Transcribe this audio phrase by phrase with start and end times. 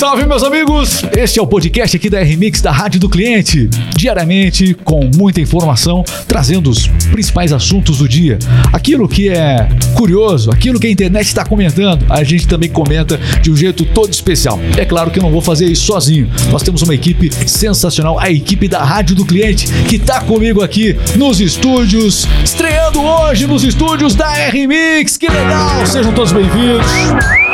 [0.00, 1.02] Salve, meus amigos!
[1.14, 3.68] Este é o podcast aqui da RMix da Rádio do Cliente.
[3.94, 8.38] Diariamente, com muita informação, trazendo os principais assuntos do dia.
[8.72, 13.50] Aquilo que é curioso, aquilo que a internet está comentando, a gente também comenta de
[13.50, 14.58] um jeito todo especial.
[14.78, 16.30] É claro que eu não vou fazer isso sozinho.
[16.50, 20.96] Nós temos uma equipe sensacional, a equipe da Rádio do Cliente, que está comigo aqui
[21.16, 25.18] nos estúdios, estreando hoje nos estúdios da RMix.
[25.18, 25.86] Que legal!
[25.86, 27.49] Sejam todos bem-vindos.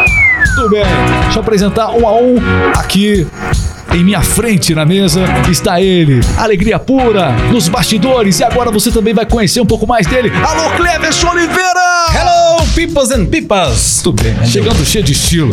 [0.57, 0.84] Tudo bem,
[1.25, 2.36] deixa eu apresentar um a um
[2.75, 3.27] aqui.
[3.92, 8.41] Em minha frente na mesa está ele, alegria pura nos bastidores.
[8.41, 10.33] E agora você também vai conhecer um pouco mais dele.
[10.42, 12.06] Alô, Cleverson Oliveira!
[12.11, 14.00] Hello, pipas and pipas!
[14.02, 15.50] Tudo bem, chegando cheio de estilo.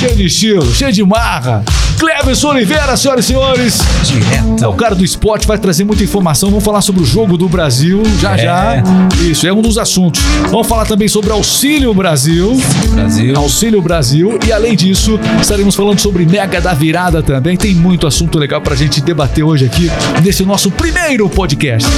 [0.00, 1.64] Cheio de estilo, cheio de marra.
[1.98, 3.78] Cleverson Oliveira, senhoras e senhores.
[4.04, 4.64] Direto.
[4.64, 6.50] É o cara do esporte, vai trazer muita informação.
[6.50, 8.38] Vamos falar sobre o jogo do Brasil já É.
[8.38, 8.82] já.
[9.22, 10.20] Isso, é um dos assuntos.
[10.50, 12.60] Vamos falar também sobre Auxílio Brasil.
[12.90, 13.36] Brasil.
[13.38, 14.38] Auxílio Brasil.
[14.46, 17.56] E além disso, estaremos falando sobre Mega da Virada também.
[17.56, 19.90] Tem muito assunto legal pra gente debater hoje aqui
[20.22, 21.88] nesse nosso primeiro podcast.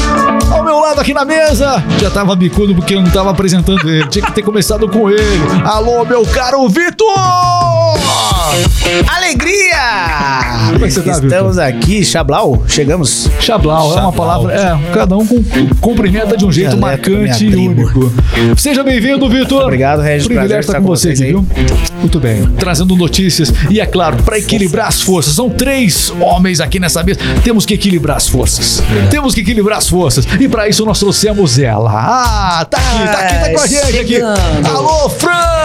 [0.50, 4.06] Ao meu lado aqui na mesa, já tava bicudo porque eu não tava apresentando ele.
[4.08, 5.22] Tinha que ter começado com ele.
[5.64, 7.06] Alô, meu caro Vitor!
[9.14, 9.85] Alegria!
[10.72, 13.28] Como é que você tá, Estamos aqui, Chablau, chegamos.
[13.40, 14.52] Chablau, é uma palavra.
[14.52, 15.42] É, cada um com-
[15.80, 18.12] cumprimenta de um jeito marcante e único.
[18.56, 19.62] Seja bem-vindo, Vitor.
[19.62, 21.46] Obrigado, Regis, Privilégio prazer estar estar com com você aqui, vocês viu?
[22.00, 22.46] Muito bem.
[22.58, 25.34] Trazendo notícias e, é claro, para equilibrar as forças.
[25.34, 27.20] São três homens aqui nessa mesa.
[27.42, 28.82] Temos que equilibrar as forças.
[29.10, 30.26] Temos que equilibrar as forças.
[30.40, 31.90] E para isso nós trouxemos ela.
[31.92, 34.20] Ah, tá aqui, tá aqui, tá com a gente aqui.
[34.20, 35.55] Alô, Fran!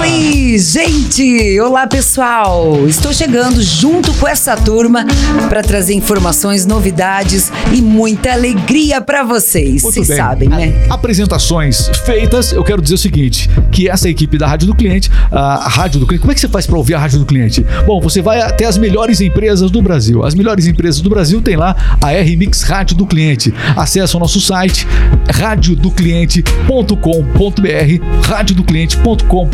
[0.00, 1.60] Oi, gente!
[1.60, 2.88] Olá, pessoal!
[2.88, 5.04] Estou chegando junto com essa turma
[5.50, 9.82] para trazer informações, novidades e muita alegria para vocês.
[9.82, 10.16] Muito Vocês bem.
[10.16, 10.86] sabem, né?
[10.88, 15.68] Apresentações feitas, eu quero dizer o seguinte: que essa equipe da Rádio do Cliente, a
[15.68, 17.62] Rádio do Cliente, como é que você faz para ouvir a Rádio do Cliente?
[17.86, 20.24] Bom, você vai até as melhores empresas do Brasil.
[20.24, 23.52] As melhores empresas do Brasil tem lá a R-Mix Rádio do Cliente.
[23.76, 24.86] Acesse o nosso site
[25.30, 29.49] radiodocliente.com.br, radiodocliente.com.br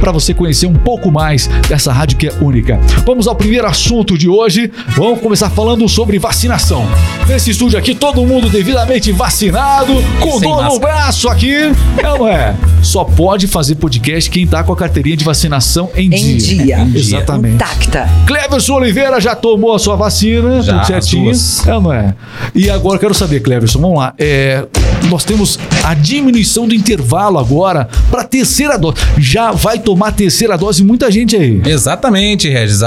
[0.00, 2.78] para você conhecer um pouco mais dessa rádio que é única.
[3.04, 4.70] Vamos ao primeiro assunto de hoje.
[4.88, 6.86] Vamos começar falando sobre vacinação.
[7.26, 11.54] Nesse estúdio aqui, todo mundo devidamente vacinado, com Sem dor no braço aqui.
[11.98, 12.54] É ou não é?
[12.82, 16.78] Só pode fazer podcast quem tá com a carteirinha de vacinação em, Em dia.
[16.78, 17.00] Em dia.
[17.00, 17.54] Exatamente.
[17.56, 18.08] Intacta.
[18.26, 21.32] Cleverson Oliveira já tomou a sua vacina, Já, tudo certinho.
[21.66, 22.14] É ou não é?
[22.54, 24.14] E agora eu quero saber, Cleverson, vamos lá.
[24.18, 24.66] É,
[25.08, 28.96] nós temos a diminuição do intervalo agora para a terceira dose.
[29.18, 31.60] Já vai tomar terceira dose muita gente aí.
[31.64, 32.80] Exatamente, Regis.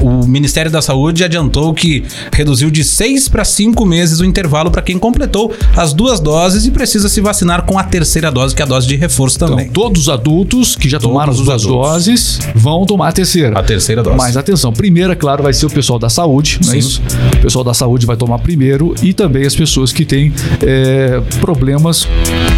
[0.00, 4.82] O Ministério da Saúde adiantou que reduziu de seis para cinco meses o intervalo para
[4.82, 8.64] quem completou as duas doses e precisa se vacinar com a terceira dose, que é
[8.64, 9.68] a dose de reforço Então, também.
[9.68, 13.58] todos os adultos que já Todos tomaram as duas doses vão tomar a terceira.
[13.58, 14.16] A terceira dose.
[14.16, 17.02] Mas atenção, primeiro, é claro, vai ser o pessoal da saúde, não é isso?
[17.34, 20.32] O pessoal da saúde vai tomar primeiro e também as pessoas que têm
[20.62, 21.20] é,
[21.56, 22.06] problemas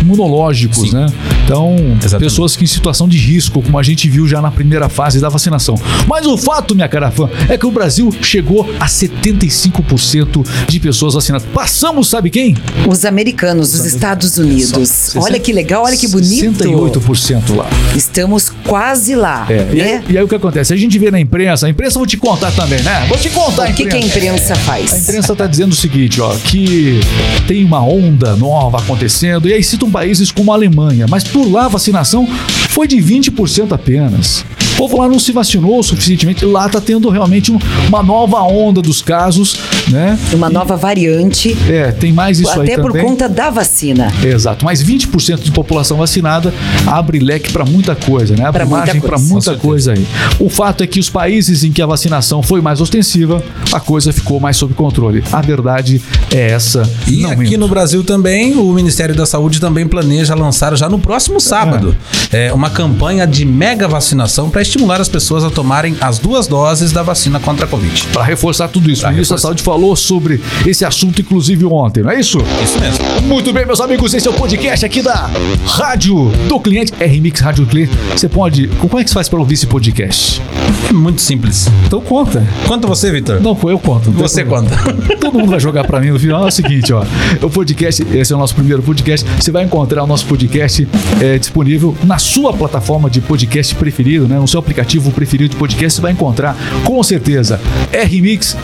[0.01, 0.95] imunológicos, Sim.
[0.97, 1.07] né?
[1.45, 2.19] Então, Exatamente.
[2.31, 5.29] pessoas que em situação de risco, como a gente viu já na primeira fase da
[5.29, 5.77] vacinação.
[6.07, 11.15] Mas o fato, minha cara fã, é que o Brasil chegou a 75% de pessoas
[11.15, 11.47] vacinadas.
[11.53, 12.57] Passamos, sabe quem?
[12.87, 15.15] Os americanos, os Estados Unidos.
[15.17, 16.59] Olha que legal, olha que bonito.
[16.65, 17.67] 68% lá.
[17.97, 20.05] Estamos quase lá, É, e, aí, né?
[20.09, 20.73] e aí o que acontece?
[20.73, 23.07] A gente vê na imprensa, a imprensa vou te contar também, né?
[23.09, 24.93] Vou te contar a O que, que a imprensa A faz?
[25.09, 27.01] imprensa está dizendo o seguinte, ó, que
[27.47, 31.66] tem uma onda nova acontecendo, e aí citam países como a Alemanha, mas por lá
[31.66, 32.26] a vacinação
[32.71, 34.44] foi de 20% apenas.
[34.78, 37.59] O povo lá não se vacinou o suficientemente, lá tá tendo realmente um-
[37.89, 39.56] uma nova onda dos casos,
[39.89, 40.16] né?
[40.33, 43.05] Uma nova variante, É, tem mais isso aí até por também.
[43.05, 44.12] conta da vacina.
[44.25, 46.55] Exato, mas 20% de população vacinada
[46.87, 48.44] abre leque para muita coisa, né?
[48.44, 49.33] Abre Pra margem para coisa.
[49.33, 50.06] muita coisa aí.
[50.38, 54.12] O fato é que os países em que a vacinação foi mais ostensiva, a coisa
[54.12, 55.25] ficou mais sob controle.
[55.33, 56.00] A verdade
[56.33, 56.88] é essa.
[57.09, 57.59] E não aqui minto.
[57.59, 61.97] no Brasil também, o Ministério da Saúde também planeja lançar já no próximo sábado
[62.33, 66.93] é, uma campanha de mega vacinação para estimular as pessoas a tomarem as duas doses
[66.93, 68.06] da vacina contra a Covid.
[68.12, 69.49] Para reforçar tudo isso, Pra o ministro da reforçar.
[69.49, 72.38] Saúde falou sobre esse assunto, inclusive ontem, não é isso?
[72.62, 73.05] Isso mesmo.
[73.23, 75.31] Muito bem, meus amigos, esse é o podcast aqui da
[75.67, 77.93] Rádio do Cliente, R-Mix Rádio do Cliente.
[78.15, 78.69] Você pode.
[78.79, 80.41] Como é que você faz para ouvir esse podcast?
[80.88, 81.67] É muito simples.
[81.87, 82.47] Então conta.
[82.67, 83.41] Conta você, Vitor.
[83.41, 84.11] Não, eu conto.
[84.11, 84.70] não Você conta.
[85.20, 86.44] Todo mundo vai jogar pra mim no final.
[86.44, 87.05] É o seguinte, ó.
[87.43, 89.29] O podcast, esse é o nosso primeiro podcast.
[89.38, 90.87] Você vai encontrar o nosso podcast
[91.20, 94.38] é, disponível na sua plataforma de podcast preferido, né?
[94.38, 97.60] No seu seu aplicativo preferido de podcast, você vai encontrar com certeza
[97.93, 98.56] R-Mix.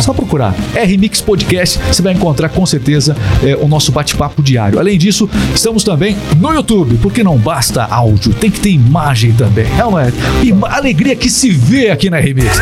[0.00, 4.78] Só procurar R-Mix Podcast, você vai encontrar com certeza é, o nosso bate-papo diário.
[4.78, 9.66] Além disso, estamos também no YouTube, porque não basta áudio, tem que ter imagem também.
[9.78, 10.08] É uma
[10.42, 12.58] e alegria que se vê aqui na R-Mix.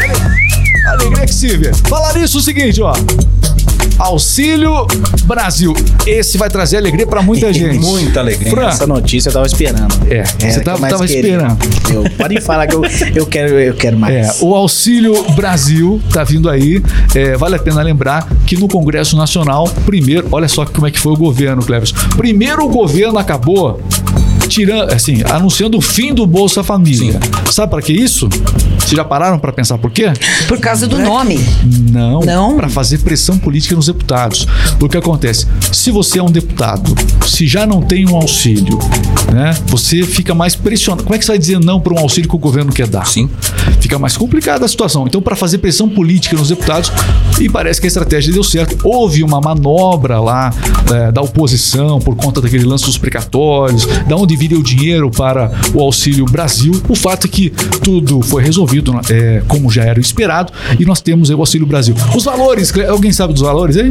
[0.86, 1.72] Alegria que se vê.
[1.88, 2.92] Falar isso é o seguinte, ó.
[4.00, 4.86] Auxílio
[5.24, 5.74] Brasil.
[6.06, 7.78] Esse vai trazer alegria pra muita gente.
[7.78, 8.50] Muita alegria.
[8.50, 9.94] Fran, Essa notícia eu tava esperando.
[10.08, 11.58] É, Era você eu tava, tava esperando.
[11.90, 12.82] Eu, pode falar que eu,
[13.14, 14.40] eu, quero, eu quero mais.
[14.40, 16.82] É, o Auxílio Brasil tá vindo aí.
[17.14, 20.98] É, vale a pena lembrar que no Congresso Nacional, primeiro, olha só como é que
[20.98, 21.92] foi o governo, Cleves.
[22.16, 23.80] Primeiro o governo acabou
[24.48, 27.20] tirando, assim, anunciando o fim do Bolsa Família.
[27.50, 28.28] Sabe para que isso?
[28.90, 30.12] Vocês já pararam para pensar por quê?
[30.48, 31.38] Por causa do nome.
[31.92, 32.56] Não, Não?
[32.56, 34.48] para fazer pressão política nos deputados.
[34.80, 35.46] O que acontece?
[35.70, 36.92] Se você é um deputado,
[37.24, 38.80] se já não tem um auxílio,
[39.32, 39.56] né?
[39.66, 41.04] Você fica mais pressionado.
[41.04, 43.06] Como é que você vai dizer não para um auxílio que o governo quer dar?
[43.06, 43.30] Sim.
[43.78, 45.06] Fica mais complicada a situação.
[45.06, 46.90] Então, para fazer pressão política nos deputados,
[47.40, 48.76] e parece que a estratégia deu certo.
[48.82, 50.52] Houve uma manobra lá
[50.92, 55.52] eh, da oposição por conta daquele lance dos precatórios, da onde viria o dinheiro para
[55.72, 56.72] o Auxílio Brasil.
[56.88, 57.50] O fato é que
[57.84, 58.79] tudo foi resolvido
[59.10, 61.94] eh, como já era o esperado e nós temos o Auxílio Brasil.
[62.14, 63.90] Os valores, alguém sabe dos valores aí?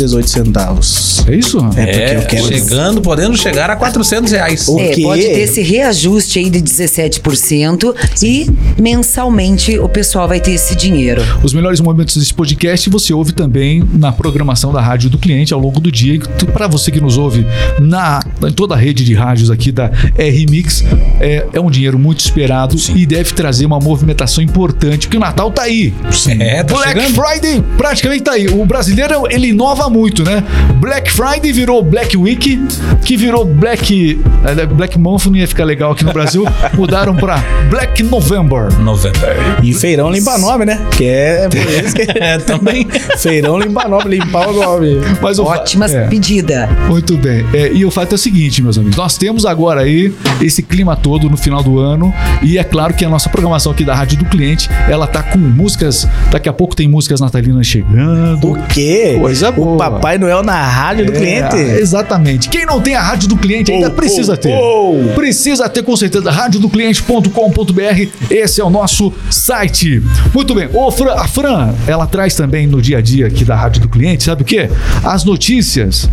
[0.00, 1.28] 217,18.
[1.28, 1.58] É isso?
[1.76, 2.46] É porque eu quero.
[2.48, 4.68] chegando, podendo chegar a 400 reais.
[4.68, 5.02] O É, quê?
[5.02, 8.46] pode ter esse reajuste aí de 17% e
[8.80, 11.22] mensalmente o pessoal vai ter esse dinheiro.
[11.42, 15.60] Os melhores momentos desse podcast você ouve também na programação da Rádio do Cliente ao
[15.60, 16.18] longo do dia.
[16.52, 17.46] Para você que nos ouve
[17.78, 20.84] na, em toda a rede de rádios aqui da R-Mix,
[21.20, 25.50] é, é um dinheiro muito esperado e deve trazer uma movimentação importante, porque o Natal
[25.50, 25.92] tá aí.
[26.38, 27.14] É, tá Black chegando.
[27.14, 28.48] Friday praticamente tá aí.
[28.48, 30.42] O brasileiro, ele inova muito, né?
[30.80, 32.60] Black Friday virou Black Week,
[33.04, 34.20] que virou Black...
[34.44, 36.44] eh, Black Month não ia ficar legal aqui no Brasil.
[36.74, 37.38] Mudaram para
[37.68, 38.72] Black November.
[38.80, 39.20] Novembro.
[39.62, 40.80] E feirão limpa nome, né?
[40.96, 42.02] Que é por isso que.
[42.18, 42.86] É, também.
[43.18, 44.96] feirão limpa nome, limpar o nome.
[45.20, 46.06] Mas o fa- Ótima é.
[46.08, 46.68] pedida.
[46.88, 47.44] Muito bem.
[47.52, 48.96] É, e o fato é o seguinte, meus amigos.
[48.96, 52.12] Nós temos agora aí esse clima todo no final do ano.
[52.42, 55.38] E é claro que a nossa programação aqui da Rádio do Cliente, ela tá com
[55.38, 56.06] músicas.
[56.30, 58.50] Daqui a pouco tem músicas natalinas chegando.
[58.52, 59.16] O quê?
[59.18, 59.74] Coisa boa.
[59.74, 61.56] O Papai Noel na rádio do É, cliente.
[61.56, 62.48] exatamente.
[62.48, 64.54] Quem não tem a rádio do cliente ainda Oh, precisa oh, ter.
[64.54, 65.12] oh.
[65.14, 66.30] Precisa ter com certeza.
[66.30, 68.08] radiodocliente.com.br.
[68.30, 70.02] Esse é o nosso site.
[70.34, 70.68] Muito bem.
[70.72, 73.88] Ô, Fran, a Fran, ela traz também no dia a dia aqui da Rádio do
[73.88, 74.68] Cliente, sabe o quê?
[75.04, 76.08] As notícias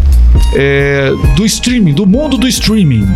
[0.56, 3.08] é, do streaming, do mundo do streaming.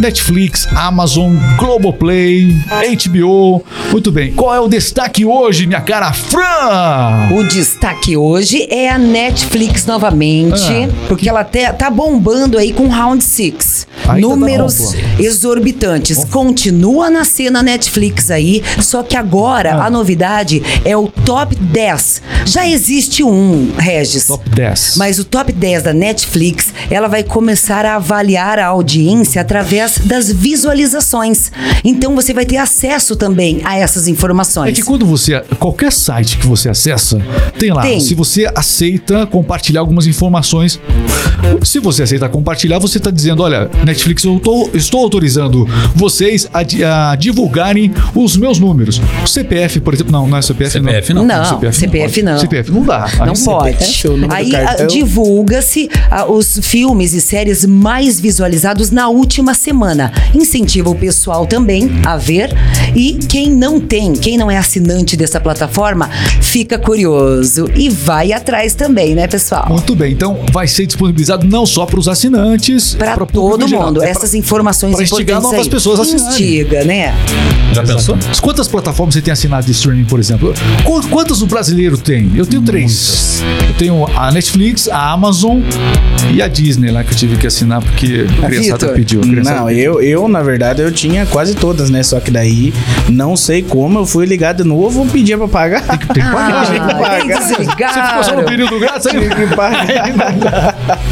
[0.00, 3.62] Netflix, Amazon, Globoplay, HBO.
[3.90, 4.32] Muito bem.
[4.32, 7.28] Qual é o destaque hoje, minha cara Fran?
[7.32, 10.88] O destaque hoje é a Netflix novamente, Ah.
[11.08, 13.86] porque ela te- tá bombando aí com Round 6.
[14.08, 16.24] Ainda Números bom, exorbitantes.
[16.26, 19.86] Continua na cena Netflix aí, só que agora Ah.
[19.86, 22.22] a novidade é o top 10.
[22.44, 24.26] Já existe um, Regis.
[24.26, 24.96] Top 10.
[24.96, 30.30] Mas o top 10 da Netflix, ela vai começar a avaliar a audiência através das
[30.30, 31.50] visualizações.
[31.84, 34.70] Então você vai ter acesso também a essas informações.
[34.70, 35.40] É que quando você.
[35.58, 37.18] Qualquer site que você acessa,
[37.58, 37.82] tem lá.
[37.82, 38.00] Tem.
[38.00, 40.78] Se você aceita compartilhar algumas informações.
[41.62, 43.93] Se você aceita compartilhar, você está dizendo: olha, Netflix,
[44.24, 49.00] eu tô- estou autorizando vocês a, a divulgarem os meus números.
[49.22, 50.12] O CPF, por exemplo.
[50.12, 51.24] Não, não é CPF, CPF não.
[51.24, 52.38] Não, CPF não.
[52.38, 53.06] CPF não dá.
[53.18, 53.76] Não Aí- pode.
[54.30, 60.12] Aí ah, divulga-se ah, os filmes e séries mais visualizados na última semana.
[60.34, 62.50] Incentiva o pessoal também a ver.
[62.94, 66.08] E quem não tem, quem não é assinante dessa plataforma,
[66.40, 69.66] fica curioso e vai atrás também, né, pessoal?
[69.68, 73.83] Muito bem, então vai ser disponibilizado não só para os assinantes, Para todo geral.
[73.86, 73.98] Mundo.
[74.02, 75.70] É pra- Essas informações pra instigar importantes novas aí.
[75.70, 76.30] pessoas a assinarem.
[76.30, 77.14] Instiga, né?
[77.72, 78.16] Já pensou?
[78.40, 80.54] Quantas plataformas você tem assinado de streaming, por exemplo?
[80.84, 82.30] Qu- Quantas o brasileiro tem?
[82.36, 83.42] Eu tenho três.
[83.68, 85.60] Eu tenho a Netflix, a Amazon
[86.32, 88.94] e a Disney lá que eu tive que assinar porque a criançada Vitor.
[88.94, 89.20] pediu.
[89.20, 92.02] A criançada Não, eu, eu, na verdade, eu tinha quase todas, né?
[92.02, 92.72] Só que daí,
[93.08, 95.82] não sei como, eu fui ligar de novo, pedia pra pagar.
[96.12, 96.66] Tem que pagar.
[96.70, 97.26] Tinha que Ah, pagar.
[97.26, 97.54] bem Você
[98.08, 99.18] ficou só no período grátis aí?
[99.18, 100.74] Tinha que pagar.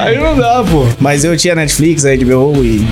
[0.00, 0.86] Aí não dá, pô.
[1.00, 2.86] Mas eu tinha Netflix, a HBO e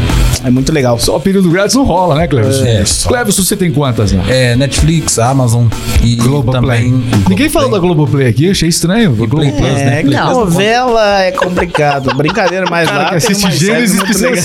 [0.44, 0.98] é muito legal.
[0.98, 2.60] Só período grátis não rola, né, Cleves?
[2.60, 3.08] É, só.
[3.08, 4.22] Cleves, você tem quantas, né?
[4.28, 5.66] É, Netflix, Amazon
[6.02, 6.60] e Globoplay.
[6.60, 7.04] também.
[7.28, 9.14] Ninguém falou da Globoplay aqui, achei estranho.
[9.14, 9.52] Play Globoplay.
[9.52, 10.00] Plus, né?
[10.00, 10.40] É, Não.
[10.40, 12.14] novela é complicado.
[12.14, 14.44] Brincadeira, mas Cara lá que assiste Gênesis séries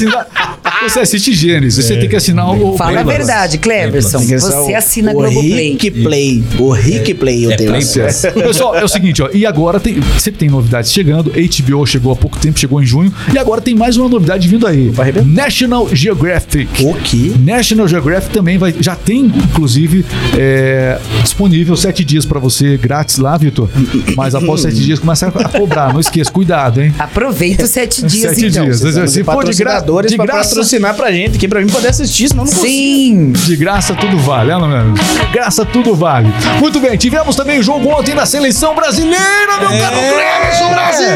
[0.83, 2.77] Você assiste Gênesis, você tem que assinar o.
[2.77, 4.19] Fala a verdade, Cleverson.
[4.19, 5.71] Você o- assina o Globoplay.
[5.71, 6.43] Rick Play.
[6.57, 7.71] O Rick Play eu é tenho.
[8.33, 11.31] Pessoal, é o seguinte, ó, e agora tem, sempre tem novidades chegando.
[11.31, 14.65] HBO chegou há pouco tempo, chegou em junho, e agora tem mais uma novidade vindo
[14.65, 14.89] aí.
[14.89, 15.27] Vai arrebentar.
[15.29, 16.83] National Geographic.
[16.85, 17.31] O quê?
[17.39, 20.05] National Geographic também vai, já tem, inclusive,
[20.37, 23.69] é, disponível sete dias pra você grátis lá, Vitor.
[24.15, 25.93] Mas após sete dias começa a cobrar.
[25.93, 26.93] Não esqueça, cuidado, hein?
[26.97, 28.63] Aproveita os sete dias, Sete então.
[28.65, 28.79] dias.
[28.79, 31.67] Se de for de, gra patrocinadores de pra graça, patrocinar pra gente aqui, pra mim
[31.67, 32.69] poder assistir, senão eu não consigo.
[32.69, 33.31] Sim.
[33.31, 34.81] de graça tudo vale, é, não é?
[34.83, 36.31] De graça tudo vale.
[36.59, 41.08] Muito bem, tivemos também o jogo ontem da seleção brasileira, meu caro Cleverson Brasil!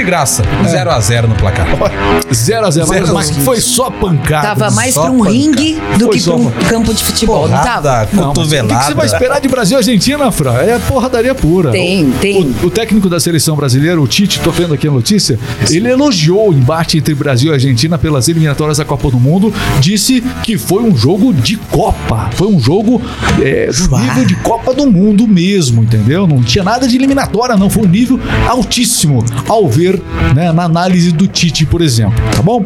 [0.00, 0.42] De graça.
[0.64, 1.66] 0x0 no placar.
[2.32, 3.44] 0 a 0 Zero mas a zero.
[3.44, 4.48] foi só pancada.
[4.48, 5.36] Tava mais só pra um pancada.
[5.36, 6.66] ringue do Foi que pra um pancada.
[6.66, 7.48] campo de futebol.
[7.48, 8.06] Não tava?
[8.06, 8.84] Porrada, Não, mas o que, cotovelada.
[8.86, 10.54] você vai esperar de Brasil e Argentina, Fran?
[10.54, 11.70] É porradaria pura.
[11.70, 12.42] Tem, tem.
[12.62, 15.38] O, o técnico da seleção brasileira, o Tite, tô vendo aqui a notícia,
[15.68, 20.22] ele elogiou o embate entre Brasil e Argentina pelas eliminatórias da Copa do Mundo, disse
[20.42, 22.30] que foi um jogo de Copa.
[22.34, 23.02] Foi um jogo
[23.42, 26.26] é, do nível de Copa do Mundo mesmo, entendeu?
[26.26, 27.68] Não tinha nada de eliminatória, não.
[27.68, 29.89] Foi um nível altíssimo ao ver
[30.34, 32.14] né, na análise do Tite, por exemplo.
[32.34, 32.64] Tá bom?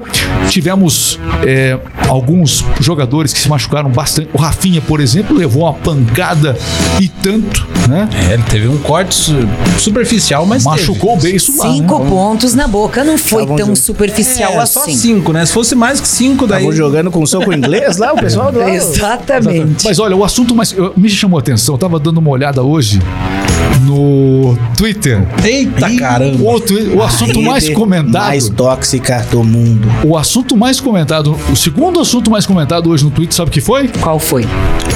[0.49, 1.79] Tivemos é,
[2.09, 4.29] alguns jogadores que se machucaram bastante.
[4.33, 6.57] O Rafinha, por exemplo, levou uma pancada
[7.01, 8.09] e tanto, né?
[8.31, 9.35] É, ele teve um corte su-
[9.79, 11.31] superficial, mas Machucou o teve.
[11.33, 11.73] beiço lá.
[11.73, 12.11] Cinco né?
[12.11, 13.03] pontos na boca.
[13.05, 13.77] Não foi Estavam tão jogando.
[13.77, 14.97] superficial É, só assim.
[14.97, 15.45] cinco, né?
[15.47, 16.59] Se fosse mais que cinco, daí...
[16.63, 18.71] Estavam jogando com soco inglês lá, o pessoal do lado.
[18.71, 19.85] Exatamente.
[19.85, 20.75] Mas olha, o assunto mais.
[20.97, 23.01] Me chamou a atenção, eu tava dando uma olhada hoje
[23.83, 25.23] no Twitter.
[25.43, 26.43] Eita caramba!
[26.43, 28.25] O, o assunto mais comentado.
[28.25, 29.89] Mais tóxica do mundo.
[30.05, 33.61] O assunto mais comentado, o segundo assunto mais comentado hoje no Twitter, sabe o que
[33.61, 33.89] foi?
[33.89, 34.47] Qual foi?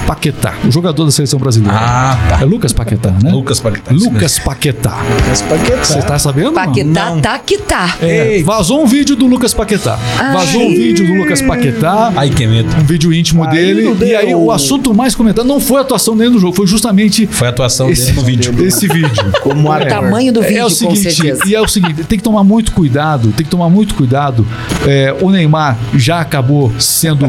[0.06, 1.76] Paquetá, o jogador da seleção brasileira.
[1.78, 2.40] Ah, tá.
[2.40, 3.30] É Lucas Paquetá, né?
[3.30, 3.92] Lucas Paquetá.
[3.92, 4.98] Lucas Paquetá.
[5.30, 6.52] Esse paquete, Você tá sabendo?
[6.52, 7.20] Paquetá, Não.
[7.20, 7.96] tá que tá.
[8.00, 8.42] É, Ei.
[8.42, 9.98] vazou um vídeo do Lucas Paquetá.
[10.32, 12.12] Vazou um vídeo do Lucas Paquetá.
[12.16, 12.74] Ai, que medo.
[12.80, 13.96] Um vídeo íntimo Aí dele.
[14.04, 17.26] E aí, o assunto mais comentado não foi a atuação dele no jogo, foi justamente
[17.26, 18.47] Foi a atuação esse dele no vídeo.
[18.62, 19.10] Esse vídeo.
[19.42, 19.88] Como O ator.
[19.88, 21.42] tamanho do vídeo, é o com seguinte, certeza.
[21.46, 24.46] e é o seguinte, tem que tomar muito cuidado, tem que tomar muito cuidado.
[24.86, 27.26] É, o Neymar já acabou sendo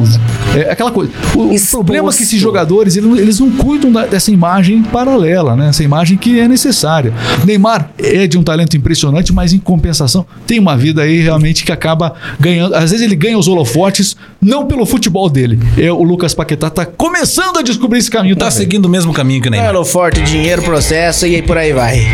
[0.56, 1.12] é, aquela coisa.
[1.36, 1.72] O, o Exposto.
[1.86, 5.70] problema é que esses jogadores eles, não- eles não cuidam da- dessa imagem paralela, né?
[5.70, 7.14] Essa imagem que é necessária.
[7.46, 11.72] Neymar é de um talento impressionante, mas em compensação tem uma vida aí realmente que
[11.72, 12.74] acaba ganhando.
[12.76, 15.60] Às vezes ele ganha os holofotes não pelo futebol dele.
[15.78, 18.58] É o Lucas Paquetá tá começando a descobrir esse caminho Tá também.
[18.58, 19.70] seguindo o mesmo caminho que o Neymar.
[19.70, 22.08] Elo forte, dinheiro, processo e aí por aí vai.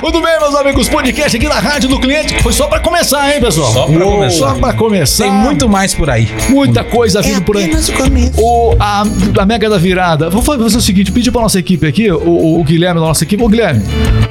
[0.00, 2.40] Muito bem, meus amigos, podcast aqui na Rádio do Cliente.
[2.42, 3.72] Foi só pra começar, hein, pessoal?
[3.72, 4.38] Só pra Uou, começar.
[4.38, 5.24] Só pra começar.
[5.24, 6.28] Tem muito mais por aí.
[6.48, 7.68] Muita coisa vindo por aí.
[7.70, 8.32] o começo.
[8.40, 9.02] O, a,
[9.38, 10.30] a Mega da Virada.
[10.30, 13.24] Vou fazer o seguinte: pedir pra nossa equipe aqui, o, o- o Guilherme da nossa
[13.24, 13.42] equipe.
[13.42, 13.82] Ô, Guilherme,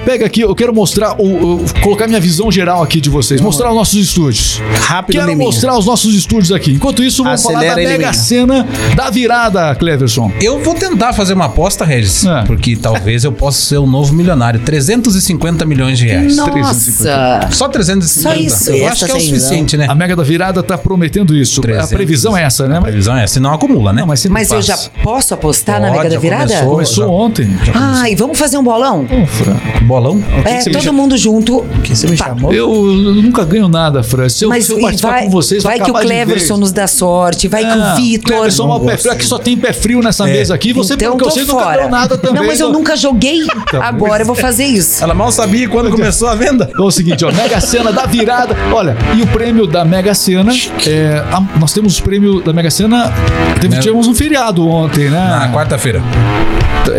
[0.06, 3.42] pega aqui, eu quero mostrar, o, o- colocar minha visão geral aqui de vocês.
[3.42, 4.62] Mostrar os nossos estúdios.
[4.82, 6.72] Rápido, Quero mostrar os nossos estúdios aqui.
[6.72, 8.14] Enquanto isso, vamos falar da Mega.
[8.14, 10.32] Cena da Virada, Cleverson.
[10.42, 12.44] Eu vou tentar fazer uma aposta, Regis, É.
[12.44, 14.62] porque talvez eu possa ser o novo milionário.
[14.62, 16.36] 350 milhões de reais.
[16.36, 17.48] Nossa.
[17.52, 18.08] Só 350.
[18.08, 18.72] Só isso?
[18.72, 19.86] Eu acho que é o Essa suficiente, né?
[19.90, 21.62] A Mega da Virada tá prometendo isso.
[21.62, 21.92] 300.
[21.92, 22.78] A previsão é essa, né?
[22.78, 24.02] A previsão é, se não acumula, né?
[24.02, 26.46] Não, mas, se Mas eu já posso apostar na Pode, Mega da já Virada?
[26.48, 26.70] começou.
[26.72, 27.50] Começou Já- ontem.
[27.74, 29.06] Ai, vamos fazer um bolão?
[29.06, 29.56] Ô, Fran.
[29.84, 30.24] Bolão?
[30.46, 31.02] É, todo chama?
[31.02, 31.66] mundo junto.
[31.84, 32.54] que você me chamou?
[32.54, 34.30] Eu, eu nunca ganho nada, Fran.
[34.30, 36.72] Se eu, Mas se eu e participar vai, com vocês, vai que o Cleverson nos
[36.72, 38.32] dá sorte, vai que o Ah, Vitor.
[38.34, 39.12] Cleverson é pé frio.
[39.14, 40.74] Aqui só tem pé frio nessa mesa aqui.
[40.74, 41.76] Você, então pelo que eu sei, nunca fora.
[41.78, 42.42] ganhou nada também.
[42.42, 43.40] Não, mas eu Então- nunca joguei.
[43.82, 45.04] Agora eu vou fazer isso.
[45.04, 46.68] Ela mal sabia quando começou a venda.
[46.72, 48.56] Então é o seguinte, ó, Mega Sena da virada.
[48.72, 50.52] Olha, e o prêmio da Mega Sena,
[50.86, 53.12] é, a- nós temos o prêmio da Mega Sena,
[53.60, 53.80] teve, Né?
[53.82, 55.52] tivemos um feriado ontem, Na né?
[55.54, 56.02] quarta-feira.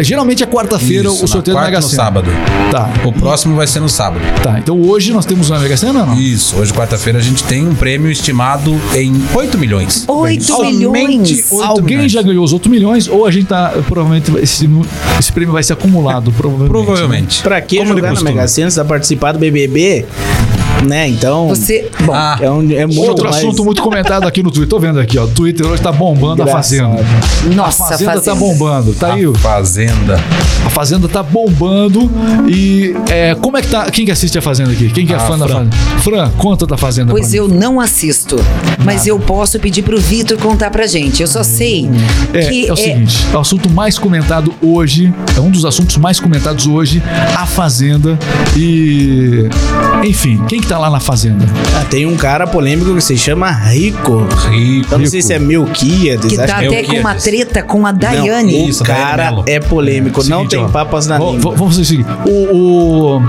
[0.00, 1.90] Geralmente é quarta-feira o sorteio na da Mega Sena.
[1.90, 2.31] no sábado.
[2.71, 4.21] Tá, O próximo vai ser no sábado.
[4.43, 4.59] tá.
[4.59, 6.14] Então hoje nós temos uma Mega Sena, não?
[6.14, 10.05] Isso, hoje quarta-feira a gente tem um prêmio estimado em 8 milhões.
[10.07, 11.50] 8 Somente milhões.
[11.50, 12.12] oito Alguém milhões.
[12.12, 14.69] já ganhou os outros milhões ou a gente tá, provavelmente, esse,
[15.19, 16.69] esse prêmio vai ser acumulado, provavelmente.
[16.71, 17.43] Provavelmente.
[17.43, 18.31] Pra que Como jogar na costuma.
[18.38, 18.71] Mega Sena?
[18.71, 20.07] Você vai participar do BBB?
[20.87, 21.08] Né?
[21.08, 21.48] Então.
[21.48, 21.90] Você.
[22.04, 24.68] Bom, Ah, É, um, é muito Outro mais- assunto muito comentado aqui no Twitter.
[24.68, 25.25] Tô vendo aqui, ó.
[25.25, 26.62] O Twitter hoje tá bombando a Engraçado.
[26.92, 27.04] Fazenda.
[27.54, 28.94] nossa, a Fazenda, tá bombando.
[28.94, 29.25] Tá aí.
[29.26, 30.20] a Fazenda.
[30.64, 32.08] A Fazenda tá bombando.
[32.48, 33.90] E é, como é que tá?
[33.90, 34.88] Quem que assiste a Fazenda aqui?
[34.90, 35.68] Quem que é Ah, fã da Fran.
[35.68, 35.76] Fazenda?
[36.00, 37.10] Fran, conta da Fazenda.
[37.10, 38.37] Pois eu não assisto.
[38.84, 41.20] Mas eu posso pedir pro Vitor contar pra gente.
[41.20, 41.88] Eu só sei
[42.32, 45.96] É, que é o seguinte, é o assunto mais comentado hoje, é um dos assuntos
[45.96, 47.02] mais comentados hoje,
[47.37, 48.16] a Fazenda
[48.56, 49.48] e
[50.04, 51.47] enfim, quem Quem que tá lá na fazenda?
[51.81, 54.27] Ah, tem um cara polêmico que se chama Rico.
[54.50, 54.93] Rico.
[54.93, 56.29] Eu não sei se é Melquiades.
[56.29, 58.69] Que tá que é até com uma treta com a Não, Daiane.
[58.69, 60.69] Isso, o Daiane cara é polêmico, não Seguinte, tem ó.
[60.69, 61.55] papas na Vamos- língua.
[61.55, 62.09] Vamos fazer o seguinte.
[62.27, 63.19] O.
[63.19, 63.23] o-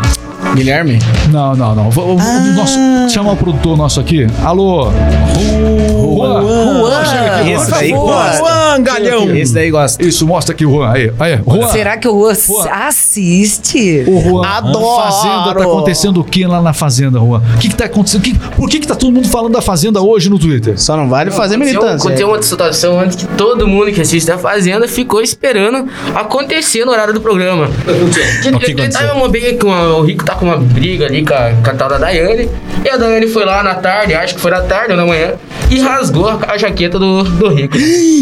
[0.55, 0.97] Guilherme?
[1.29, 1.89] Não, não, não.
[1.89, 2.39] O, Ah.
[2.55, 4.25] nosso, chamar o produtor nosso aqui.
[4.43, 4.89] Alô?
[6.15, 6.41] Juan.
[6.79, 7.77] Juan, aqui, Esse Juan.
[7.79, 8.37] daí gosta.
[8.37, 9.35] Juan, galhão.
[9.35, 10.03] Esse daí gosta.
[10.05, 10.91] Isso, mostra aqui o Juan.
[10.91, 11.39] Aí, aí.
[11.45, 11.67] Juan.
[11.69, 12.33] Será que o Juan
[12.71, 14.03] assiste?
[14.07, 15.01] O Juan, Adoro!
[15.03, 17.41] Fazenda, tá acontecendo o que lá na Fazenda, Juan?
[17.55, 18.21] O que que tá acontecendo?
[18.21, 20.79] Que- por que que tá todo mundo falando da Fazenda hoje no Twitter?
[20.79, 22.05] Só não vale fazer Aconteceu, militância.
[22.07, 26.91] aconteceu uma situação antes que todo mundo que assiste a Fazenda ficou esperando acontecer no
[26.91, 27.69] horário do programa.
[28.49, 29.15] O que aconteceu?
[29.15, 31.73] uma briga com a- o Rico tá com uma briga ali com a, com a
[31.73, 32.49] tal da Daiane.
[32.83, 35.33] E a Daiane foi lá na tarde, acho que foi na tarde ou na manhã,
[35.69, 37.77] e rasgou a, a jaqueta do, do Rico.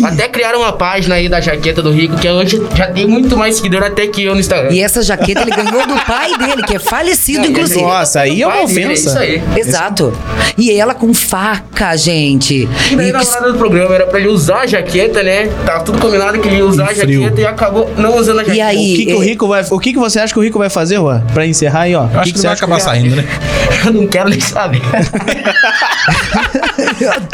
[0.05, 3.55] Até criaram uma página aí da jaqueta do Rico, que hoje já tem muito mais
[3.55, 4.71] seguidor até que eu no Instagram.
[4.71, 7.81] E essa jaqueta ele ganhou do pai dele, que é falecido, inclusive.
[7.81, 9.09] Nossa, aí é uma Pai dele, ofensa.
[9.09, 9.43] Isso aí.
[9.55, 10.13] Exato.
[10.57, 12.67] E ela com faca, gente.
[12.91, 15.47] E daí E na que- hora do programa era pra ele usar a jaqueta, né?
[15.65, 18.57] Tava tudo combinado que ele ia usar a jaqueta e acabou não usando a jaqueta.
[18.57, 18.93] E aí?
[18.93, 19.65] O que, que o é- Rico vai.
[19.69, 21.21] O que, que você acha que o Rico vai fazer, Juan?
[21.33, 22.07] Pra encerrar aí, ó.
[22.11, 23.25] Eu acho que, você vai acha acabar saindo, né?
[23.85, 24.81] Eu não quero nem saber.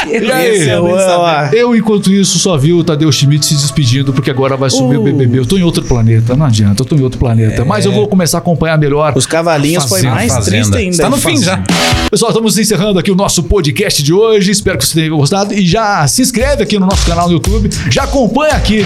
[0.06, 0.70] E aí?
[0.88, 1.44] É o ó.
[1.52, 5.00] Eu, enquanto isso, só vi o Tadeu Schmidt se despedindo, porque agora vai subir o
[5.00, 5.04] Uh.
[5.04, 5.38] BBB.
[5.38, 7.64] Eu tô em outro planeta, não adianta, eu tô em outro planeta.
[7.64, 9.12] Mas eu vou começar a acompanhar melhor.
[9.16, 10.56] Os cavalinhos foi mais Fazenda.
[10.56, 10.90] triste ainda.
[10.90, 11.62] Está no fim já.
[12.10, 14.50] Pessoal, estamos encerrando aqui o nosso podcast de hoje.
[14.50, 15.52] Espero que você tenha gostado.
[15.54, 17.68] E já se inscreve aqui no nosso canal no YouTube.
[17.90, 18.84] Já acompanha aqui.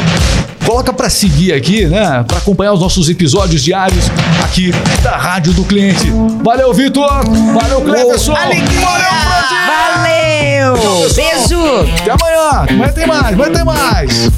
[0.68, 2.22] Coloca pra seguir aqui, né?
[2.28, 4.04] Pra acompanhar os nossos episódios diários
[4.44, 4.70] aqui
[5.02, 6.12] da Rádio do Cliente.
[6.44, 7.08] Valeu, Vitor!
[7.54, 8.34] Valeu, Cleverson!
[8.34, 9.56] Valeu, Brasil!
[9.94, 10.76] Valeu!
[11.14, 11.58] Beijo!
[12.02, 12.66] Até amanhã!
[12.68, 14.30] Amanhã tem mais, amanhã tem mais!